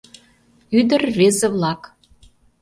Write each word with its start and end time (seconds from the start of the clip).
Ӱдыр-рвезе-влак 0.79 1.81